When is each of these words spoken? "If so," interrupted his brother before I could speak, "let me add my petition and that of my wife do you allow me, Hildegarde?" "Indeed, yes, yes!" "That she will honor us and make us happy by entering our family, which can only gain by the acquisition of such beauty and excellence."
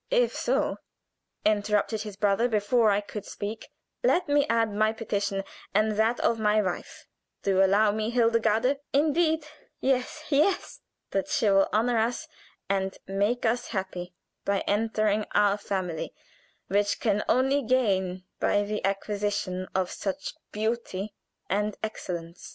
"If 0.09 0.35
so," 0.35 0.77
interrupted 1.45 2.01
his 2.01 2.15
brother 2.15 2.47
before 2.47 2.89
I 2.89 3.01
could 3.01 3.23
speak, 3.23 3.69
"let 4.03 4.27
me 4.27 4.47
add 4.49 4.73
my 4.73 4.93
petition 4.93 5.43
and 5.75 5.91
that 5.91 6.19
of 6.21 6.39
my 6.39 6.59
wife 6.59 7.05
do 7.43 7.51
you 7.51 7.63
allow 7.63 7.91
me, 7.91 8.09
Hildegarde?" 8.09 8.79
"Indeed, 8.93 9.45
yes, 9.79 10.23
yes!" 10.29 10.79
"That 11.11 11.27
she 11.27 11.51
will 11.51 11.69
honor 11.71 11.99
us 11.99 12.27
and 12.67 12.97
make 13.05 13.45
us 13.45 13.67
happy 13.67 14.15
by 14.43 14.61
entering 14.61 15.27
our 15.35 15.55
family, 15.59 16.15
which 16.67 16.99
can 16.99 17.23
only 17.29 17.61
gain 17.61 18.23
by 18.39 18.63
the 18.63 18.83
acquisition 18.83 19.67
of 19.75 19.91
such 19.91 20.33
beauty 20.51 21.13
and 21.47 21.77
excellence." 21.83 22.49